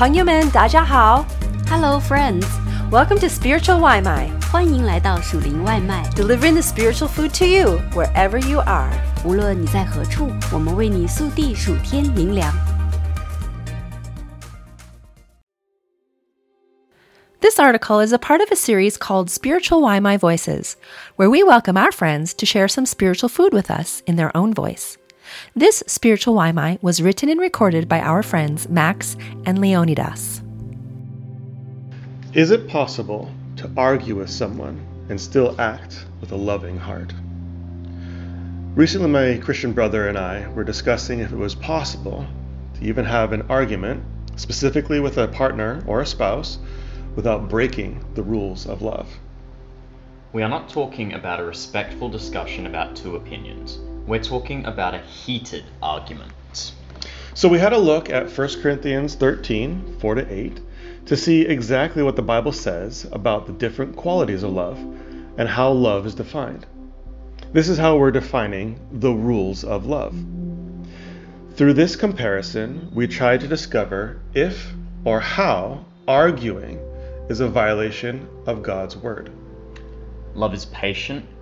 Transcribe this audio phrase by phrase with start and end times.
[0.00, 1.26] 朋友们，大家好
[1.68, 2.46] ，Hello friends,
[2.90, 8.90] welcome to Spiritual 外卖，欢迎来到属灵外卖，delivering the spiritual food to you wherever you are。
[9.26, 12.50] 无论你在何处，我们为你速递属天灵粮。
[17.42, 20.76] This article is a part of a series called Spiritual Waimai Voices,
[21.16, 24.54] where we welcome our friends to share some spiritual food with us in their own
[24.54, 24.96] voice.
[25.56, 30.42] This Spiritual Waimai was written and recorded by our friends Max and Leonidas.
[32.34, 37.12] Is it possible to argue with someone and still act with a loving heart?
[38.76, 42.24] Recently, my Christian brother and I were discussing if it was possible
[42.74, 44.04] to even have an argument,
[44.36, 46.60] specifically with a partner or a spouse,
[47.16, 49.08] without breaking the rules of love.
[50.32, 53.80] We are not talking about a respectful discussion about two opinions.
[54.10, 56.32] We're talking about a heated argument.
[57.34, 60.60] So we had a look at 1 Corinthians 13 4 to 8
[61.06, 64.78] to see exactly what the Bible says about the different qualities of love
[65.38, 66.66] and how love is defined.
[67.52, 70.16] This is how we're defining the rules of love.
[71.54, 74.72] Through this comparison, we try to discover if
[75.04, 76.80] or how arguing
[77.28, 79.30] is a violation of God's word.
[80.34, 81.24] Love is patient,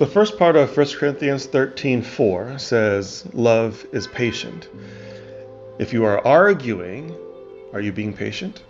[0.00, 4.70] The first part of 1 Corinthians 13:4 says love is patient.
[5.78, 7.14] If you are arguing,
[7.74, 8.62] are you being patient?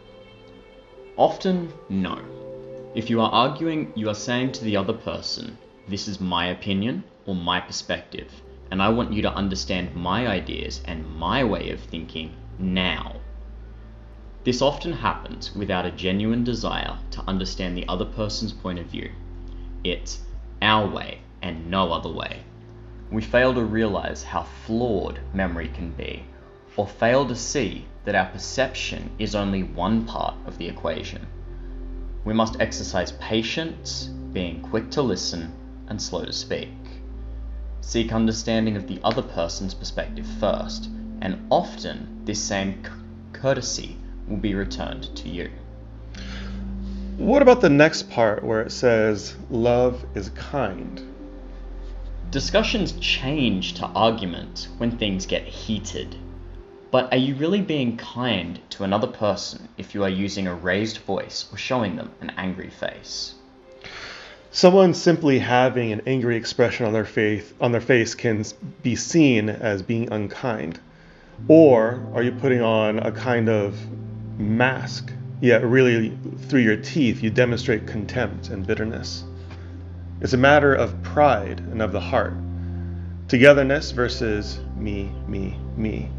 [1.16, 2.18] Often, no.
[2.96, 7.04] If you are arguing, you are saying to the other person, This is my opinion
[7.26, 8.32] or my perspective,
[8.72, 13.14] and I want you to understand my ideas and my way of thinking now.
[14.42, 19.12] This often happens without a genuine desire to understand the other person's point of view.
[19.84, 20.22] It's
[20.62, 22.42] our way and no other way.
[23.10, 26.24] We fail to realize how flawed memory can be,
[26.76, 31.26] or fail to see that our perception is only one part of the equation.
[32.24, 35.52] We must exercise patience, being quick to listen
[35.88, 36.70] and slow to speak.
[37.82, 40.88] Seek understanding of the other person's perspective first,
[41.20, 42.90] and often this same c-
[43.32, 43.96] courtesy
[44.28, 45.50] will be returned to you.
[47.20, 51.02] What about the next part where it says love is kind?
[52.30, 56.16] Discussions change to argument when things get heated.
[56.90, 60.96] But are you really being kind to another person if you are using a raised
[60.96, 63.34] voice or showing them an angry face?
[64.50, 68.46] Someone simply having an angry expression on their face on their face can
[68.82, 70.80] be seen as being unkind.
[71.48, 73.78] Or are you putting on a kind of
[74.38, 75.12] mask?
[75.40, 76.18] Yet really
[76.48, 79.24] through your teeth you demonstrate contempt and bitterness.
[80.20, 82.34] It's a matter of pride and of the heart.
[83.28, 86.10] Togetherness versus me, me, me.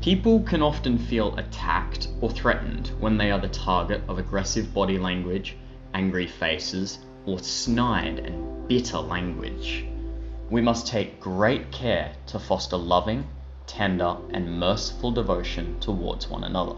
[0.00, 4.98] People can often feel attacked or threatened when they are the target of aggressive body
[4.98, 5.56] language,
[5.94, 9.84] angry faces, or snide and bitter language.
[10.50, 13.28] We must take great care to foster loving,
[13.66, 16.76] tender, and merciful devotion towards one another.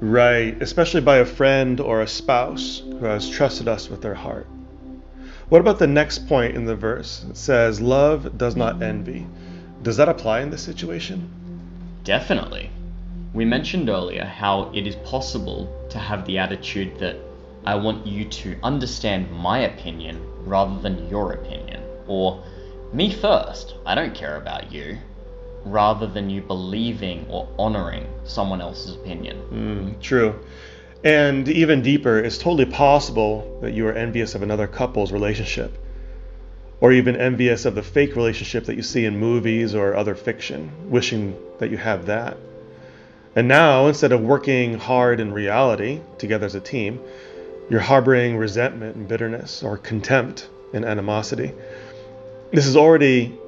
[0.00, 4.46] Right, especially by a friend or a spouse who has trusted us with their heart.
[5.50, 7.22] What about the next point in the verse?
[7.28, 9.26] It says, Love does not envy.
[9.82, 11.28] Does that apply in this situation?
[12.02, 12.70] Definitely.
[13.34, 17.16] We mentioned earlier how it is possible to have the attitude that
[17.66, 22.42] I want you to understand my opinion rather than your opinion, or
[22.94, 24.96] me first, I don't care about you,
[25.64, 29.40] rather than you believing or honoring someone else's opinion.
[29.50, 30.38] Mm, true.
[31.02, 35.76] And even deeper, it's totally possible that you are envious of another couple's relationship,
[36.80, 40.70] or even envious of the fake relationship that you see in movies or other fiction,
[40.90, 42.36] wishing that you have that.
[43.36, 47.00] And now, instead of working hard in reality together as a team,
[47.70, 51.52] you're harboring resentment and bitterness or contempt and animosity.
[52.52, 53.38] This is already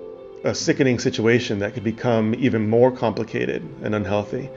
[0.44, 4.50] a sickening situation that could become even more complicated and unhealthy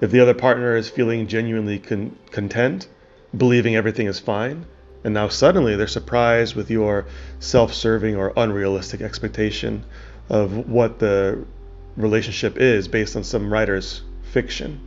[0.00, 2.88] if the other partner is feeling genuinely con- content,
[3.36, 4.66] believing everything is fine,
[5.02, 7.06] and now suddenly they're surprised with your
[7.38, 9.84] self serving or unrealistic expectation
[10.28, 11.44] of what the
[11.96, 14.02] relationship is based on some writer's
[14.32, 14.80] fiction.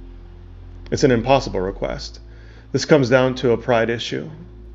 [0.91, 2.19] It's an impossible request.
[2.71, 4.29] This comes down to a pride issue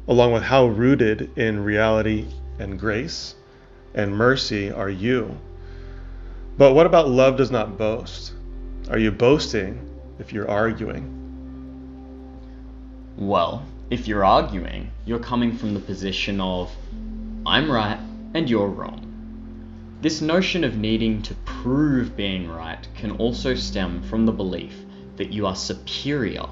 [0.09, 2.27] along with how rooted in reality
[2.59, 3.35] and grace
[3.95, 5.39] and mercy are you?
[6.59, 8.35] But what about love does not boast?
[8.91, 9.89] Are you boasting
[10.19, 11.19] if you're arguing?
[13.17, 16.71] Well, if you're arguing, you're coming from the position of,
[17.47, 17.99] I'm right
[18.35, 19.99] and you're wrong.
[20.03, 24.75] This notion of needing to prove being right can also stem from the belief
[25.17, 26.47] that you are superior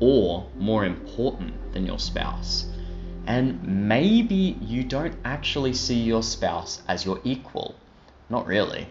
[0.00, 2.66] or more important than your spouse.
[3.26, 7.74] And maybe you don't actually see your spouse as your equal.
[8.28, 8.86] Not really.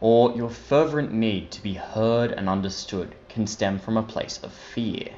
[0.00, 4.52] Or your fervent need to be heard and understood can stem from a place of
[4.52, 5.08] fear.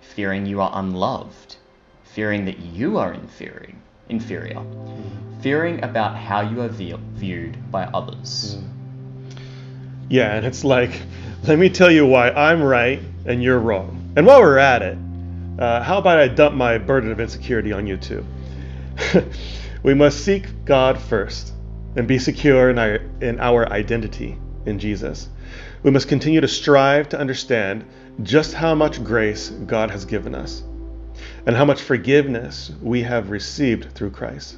[0.00, 1.56] Fearing you are unloved.
[2.04, 3.74] Fearing that you are inferior.
[4.08, 4.62] Inferior.
[5.40, 8.58] Fearing about how you are viewed by others.
[10.08, 11.02] Yeah, and it's like,
[11.44, 14.12] let me tell you why I'm right and you're wrong.
[14.16, 14.96] And while we're at it,
[15.58, 18.24] uh, how about I dump my burden of insecurity on you too?
[19.82, 21.52] we must seek God first
[21.96, 25.28] and be secure in our, in our identity in Jesus.
[25.82, 27.84] We must continue to strive to understand
[28.22, 30.62] just how much grace God has given us
[31.46, 34.56] and how much forgiveness we have received through Christ.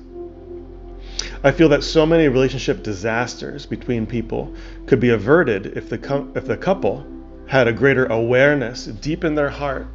[1.44, 4.54] I feel that so many relationship disasters between people
[4.86, 7.06] could be averted if the, if the couple
[7.46, 9.86] had a greater awareness deep in their heart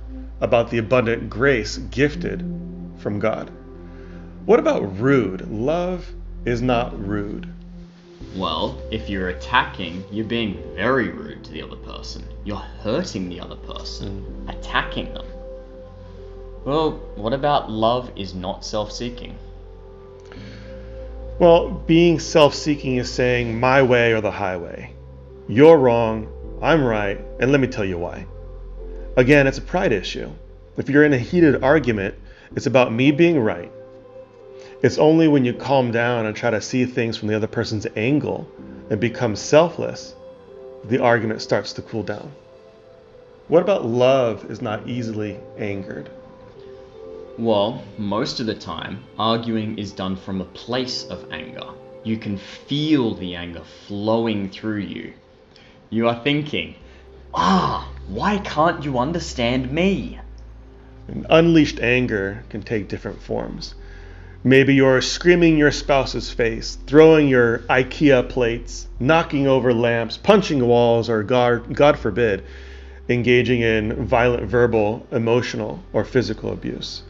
[0.42, 2.40] about the abundant grace gifted
[2.98, 3.52] from God.
[4.46, 5.50] What about rude?
[5.50, 6.14] Love
[6.46, 7.48] is not rude.
[8.36, 12.24] Well, if you're attacking, you're being very rude to the other person.
[12.44, 14.58] You're hurting the other person, mm.
[14.58, 15.26] attacking them.
[16.66, 19.38] Well, what about love is not self seeking?
[21.40, 24.94] Well, being self seeking is saying my way or the highway.
[25.48, 26.28] You're wrong,
[26.62, 28.26] I'm right, and let me tell you why.
[29.18, 30.32] Again, it's a pride issue.
[30.78, 32.16] If you're in a heated argument,
[32.56, 33.72] it's about me being right.
[34.84, 37.88] It's only when you calm down and try to see things from the other person's
[37.96, 38.46] angle
[38.90, 40.14] and become selfless,
[40.84, 42.34] the argument starts to cool down.
[43.48, 46.10] What about love is not easily angered?
[47.38, 51.70] Well, most of the time, arguing is done from a place of anger.
[52.04, 55.14] You can feel the anger flowing through you.
[55.92, 56.76] You are thinking,
[57.34, 60.20] ah, why can't you understand me?
[61.08, 63.76] And unleashed anger can take different forms.
[64.46, 71.10] Maybe you're screaming your spouse's face, throwing your IKEA plates, knocking over lamps, punching walls,
[71.10, 72.44] or God, God forbid,
[73.08, 77.04] engaging in violent verbal, emotional, or physical abuse.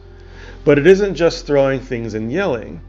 [0.64, 2.80] But it isn't just throwing things and yelling.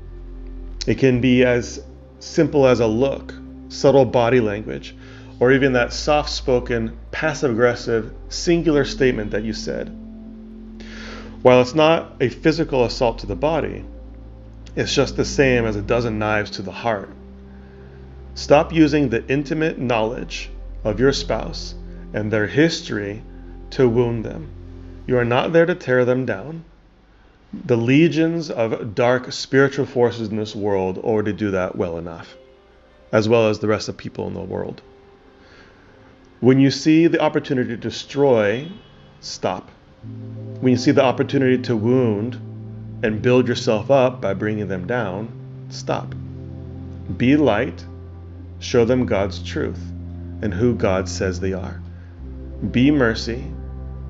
[0.85, 1.83] It can be as
[2.19, 3.33] simple as a look,
[3.69, 4.95] subtle body language,
[5.39, 9.89] or even that soft spoken, passive aggressive, singular statement that you said.
[11.41, 13.83] While it's not a physical assault to the body,
[14.75, 17.09] it's just the same as a dozen knives to the heart.
[18.33, 20.49] Stop using the intimate knowledge
[20.83, 21.75] of your spouse
[22.13, 23.23] and their history
[23.71, 24.49] to wound them.
[25.07, 26.65] You are not there to tear them down.
[27.53, 32.35] The legions of dark spiritual forces in this world already do that well enough,
[33.13, 34.81] as well as the rest of people in the world.
[36.41, 38.69] When you see the opportunity to destroy,
[39.21, 39.71] stop.
[40.59, 42.39] When you see the opportunity to wound
[43.03, 45.29] and build yourself up by bringing them down,
[45.69, 46.13] stop.
[47.17, 47.85] Be light,
[48.59, 49.79] show them God's truth
[50.41, 51.81] and who God says they are.
[52.71, 53.43] Be mercy,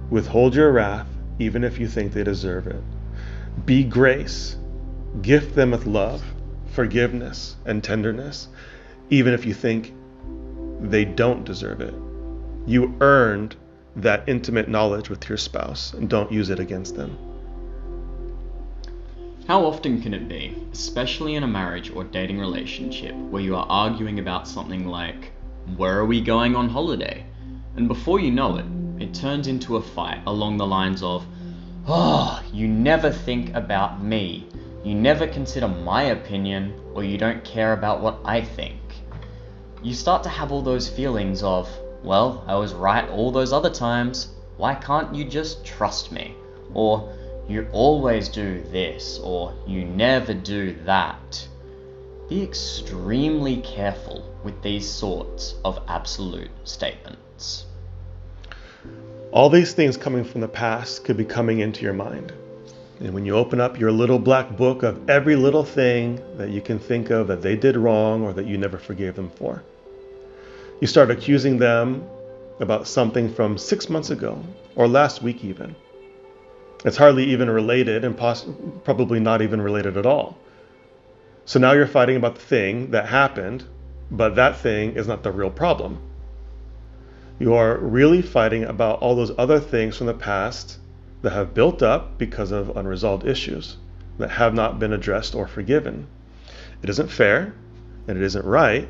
[0.09, 1.07] withhold your wrath
[1.39, 2.81] even if you think they deserve it.
[3.65, 4.57] Be grace,
[5.21, 6.23] gift them with love,
[6.67, 8.47] forgiveness, and tenderness,
[9.09, 9.93] even if you think
[10.81, 11.93] they don't deserve it.
[12.65, 13.55] You earned
[13.97, 17.17] that intimate knowledge with your spouse and don't use it against them.
[19.47, 23.67] How often can it be, especially in a marriage or dating relationship, where you are
[23.69, 25.33] arguing about something like,
[25.77, 27.23] Where are we going on holiday?
[27.75, 28.65] And before you know it,
[28.99, 31.27] it turns into a fight along the lines of,
[31.87, 34.47] Oh, you never think about me.
[34.83, 38.79] You never consider my opinion, or you don't care about what I think.
[39.83, 41.69] You start to have all those feelings of,
[42.03, 44.29] well, I was right all those other times.
[44.57, 46.33] Why can't you just trust me?
[46.73, 47.13] Or,
[47.47, 51.47] you always do this, or you never do that.
[52.27, 57.65] Be extremely careful with these sorts of absolute statements.
[59.31, 62.33] All these things coming from the past could be coming into your mind.
[62.99, 66.61] And when you open up your little black book of every little thing that you
[66.61, 69.61] can think of that they did wrong or that you never forgave them for,
[70.79, 72.07] you start accusing them
[72.59, 74.41] about something from six months ago
[74.75, 75.75] or last week, even.
[76.85, 78.45] It's hardly even related and poss-
[78.83, 80.37] probably not even related at all.
[81.43, 83.63] So now you're fighting about the thing that happened,
[84.11, 85.99] but that thing is not the real problem.
[87.39, 90.77] You are really fighting about all those other things from the past
[91.23, 93.77] that have built up because of unresolved issues
[94.19, 96.07] that have not been addressed or forgiven.
[96.83, 97.53] It isn't fair
[98.07, 98.87] and it isn't right.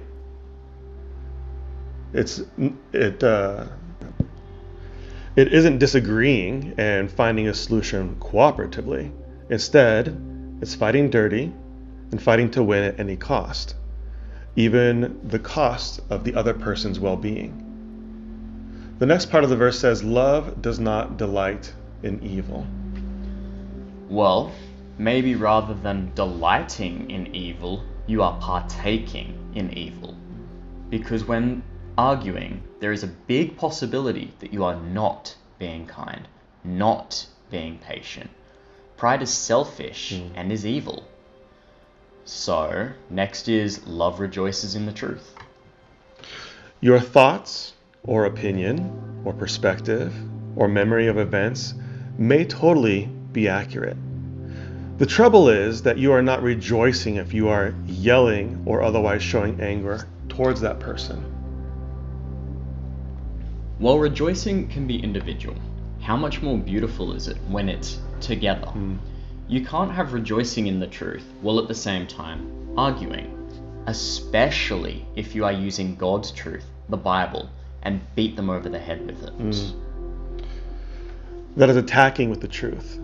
[2.14, 2.44] It's
[2.92, 3.68] it uh,
[5.36, 9.12] it isn't disagreeing and finding a solution cooperatively.
[9.50, 10.18] Instead,
[10.62, 11.52] it's fighting dirty
[12.12, 13.76] and fighting to win at any cost,
[14.56, 17.62] even the cost of the other person's well-being.
[18.98, 22.66] The next part of the verse says, Love does not delight in evil.
[24.08, 24.54] Well,
[24.98, 30.16] maybe rather than delighting in evil, you are partaking in evil.
[30.90, 31.62] Because when
[31.98, 36.28] arguing, there is a big possibility that you are not being kind,
[36.64, 38.30] not being patient.
[38.98, 40.32] Pride is selfish mm.
[40.36, 41.06] and is evil.
[42.26, 45.36] So, next is love rejoices in the truth.
[46.82, 47.74] Your thoughts
[48.04, 50.14] or opinion or perspective
[50.56, 51.74] or memory of events
[52.18, 53.98] may totally be accurate.
[54.98, 59.60] The trouble is that you are not rejoicing if you are yelling or otherwise showing
[59.60, 61.35] anger towards that person.
[63.78, 65.58] While rejoicing can be individual,
[66.00, 68.68] how much more beautiful is it when it's together?
[68.68, 68.98] Mm.
[69.50, 73.36] You can't have rejoicing in the truth while at the same time arguing,
[73.88, 77.50] especially if you are using God's truth, the Bible,
[77.82, 79.38] and beat them over the head with it.
[79.38, 79.74] Mm.
[81.58, 82.98] That is attacking with the truth,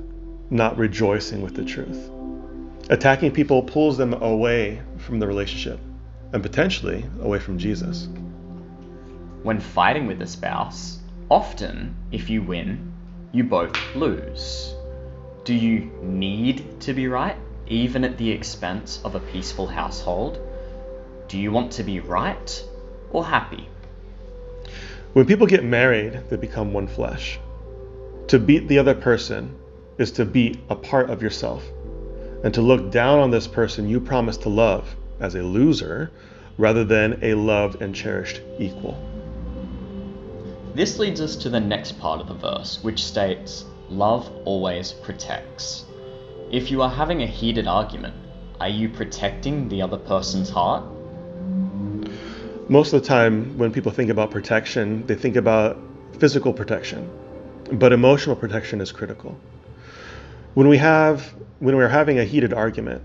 [0.49, 2.09] not rejoicing with the truth.
[2.89, 5.81] Attacking people pulls them away from the relationship
[6.31, 8.07] and potentially away from Jesus.
[9.43, 12.93] When fighting with a spouse, often, if you win,
[13.31, 14.75] you both lose.
[15.45, 20.39] Do you need to be right, even at the expense of a peaceful household?
[21.27, 22.63] Do you want to be right
[23.09, 23.67] or happy?
[25.13, 27.39] When people get married, they become one flesh.
[28.27, 29.57] To beat the other person
[29.97, 31.63] is to beat a part of yourself.
[32.43, 36.11] And to look down on this person you promise to love as a loser
[36.59, 39.10] rather than a loved and cherished equal.
[40.73, 45.85] This leads us to the next part of the verse, which states, Love always protects.
[46.49, 48.15] If you are having a heated argument,
[48.59, 50.83] are you protecting the other person's heart
[52.71, 55.77] most of the time when people think about protection, they think about
[56.19, 57.09] physical protection,
[57.73, 59.37] but emotional protection is critical.
[60.53, 63.03] When we have when we're having a heated argument,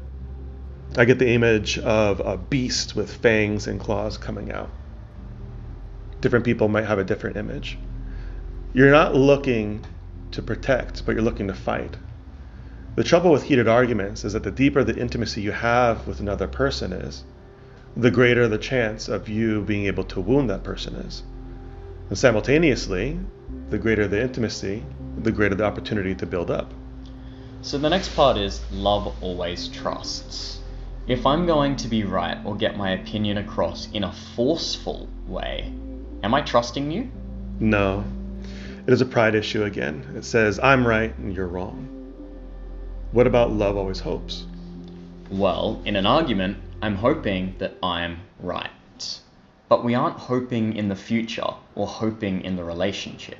[0.96, 4.70] I get the image of a beast with fangs and claws coming out.
[6.20, 7.78] Different people might have a different image.
[8.72, 9.84] You're not looking
[10.32, 11.96] to protect, but you're looking to fight.
[12.94, 16.48] The trouble with heated arguments is that the deeper the intimacy you have with another
[16.48, 17.24] person is,
[17.96, 21.22] the greater the chance of you being able to wound that person is.
[22.08, 23.18] And simultaneously,
[23.70, 24.82] the greater the intimacy,
[25.18, 26.72] the greater the opportunity to build up.
[27.62, 30.60] So the next part is love always trusts.
[31.06, 35.72] If I'm going to be right or get my opinion across in a forceful way,
[36.26, 37.08] am I trusting you?
[37.60, 38.04] No.
[38.84, 40.04] It is a pride issue again.
[40.16, 41.88] It says, I'm right and you're wrong.
[43.12, 44.44] What about love always hopes?
[45.30, 48.70] Well, in an argument, I'm hoping that I'm right.
[49.68, 53.38] But we aren't hoping in the future or hoping in the relationship.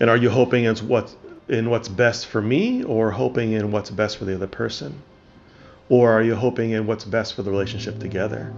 [0.00, 1.16] And are you hoping in what's,
[1.48, 5.00] in what's best for me or hoping in what's best for the other person?
[5.88, 8.52] Or are you hoping in what's best for the relationship together?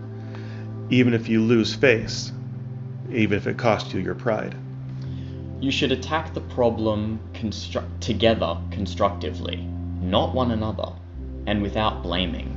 [0.89, 2.33] Even if you lose face,
[3.11, 4.55] even if it costs you your pride.
[5.61, 7.19] You should attack the problem
[8.01, 9.57] together constructively,
[10.01, 10.93] not one another,
[11.47, 12.57] and without blaming.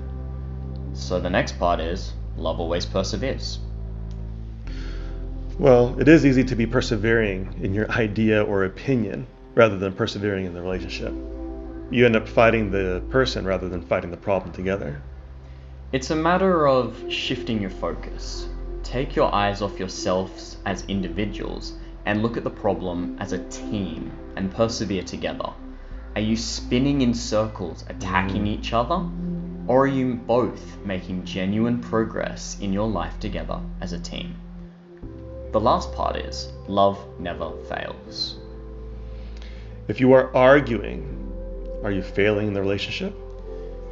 [0.93, 3.59] So the next part is love always perseveres.
[5.57, 10.45] Well, it is easy to be persevering in your idea or opinion rather than persevering
[10.45, 11.13] in the relationship.
[11.91, 15.01] You end up fighting the person rather than fighting the problem together.
[15.91, 18.47] It's a matter of shifting your focus.
[18.83, 21.73] Take your eyes off yourselves as individuals
[22.05, 25.49] and look at the problem as a team and persevere together.
[26.15, 28.47] Are you spinning in circles, attacking mm.
[28.47, 29.07] each other?
[29.67, 34.35] Or are you both making genuine progress in your life together as a team?
[35.51, 38.37] The last part is love never fails.
[39.87, 41.31] If you are arguing,
[41.83, 43.15] are you failing in the relationship?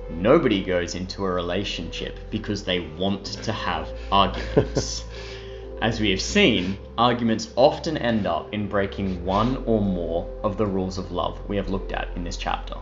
[0.09, 5.03] Nobody goes into a relationship because they want to have arguments.
[5.81, 10.65] As we have seen, arguments often end up in breaking one or more of the
[10.65, 12.75] rules of love we have looked at in this chapter.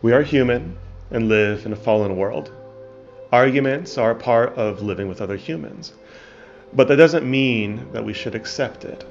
[0.00, 0.78] We are human
[1.10, 2.50] and live in a fallen world.
[3.30, 5.92] Arguments are a part of living with other humans,
[6.72, 9.04] but that doesn't mean that we should accept it.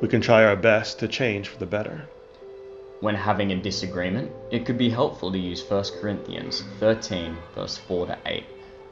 [0.00, 2.08] We can try our best to change for the better.
[3.00, 8.06] When having a disagreement, it could be helpful to use 1 Corinthians 13, verse 4
[8.06, 8.44] to 8,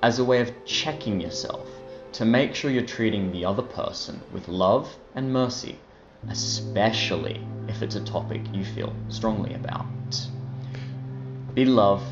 [0.03, 1.69] as a way of checking yourself
[2.13, 5.77] to make sure you're treating the other person with love and mercy,
[6.29, 9.87] especially if it's a topic you feel strongly about.
[11.55, 12.05] Be love,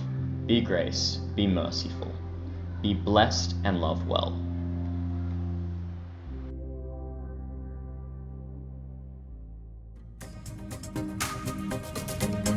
[0.46, 2.12] be grace, be merciful.
[2.82, 4.36] Be blessed and love well.